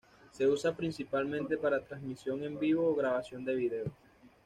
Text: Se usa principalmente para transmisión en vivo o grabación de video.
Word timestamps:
Se 0.31 0.47
usa 0.47 0.75
principalmente 0.75 1.57
para 1.57 1.79
transmisión 1.85 2.43
en 2.43 2.57
vivo 2.57 2.87
o 2.89 2.95
grabación 2.95 3.45
de 3.45 3.53
video. 3.55 3.85